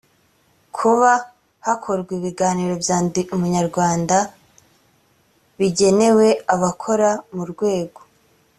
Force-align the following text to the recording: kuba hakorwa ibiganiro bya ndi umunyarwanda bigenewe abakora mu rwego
kuba 0.77 1.11
hakorwa 1.65 2.11
ibiganiro 2.19 2.73
bya 2.83 2.97
ndi 3.05 3.21
umunyarwanda 3.35 4.17
bigenewe 5.57 6.27
abakora 6.53 7.09
mu 7.35 7.43
rwego 7.51 7.99